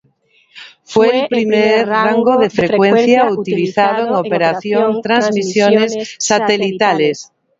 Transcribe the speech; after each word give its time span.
Fue 0.81 1.15
el 1.19 1.27
primer 1.27 1.87
rango 1.87 2.39
de 2.39 2.49
frecuencia 2.49 3.29
utilizado 3.29 4.07
en 4.07 4.13
operación 4.15 4.99
transmisiones 5.03 6.15
satelitales. 6.17 7.31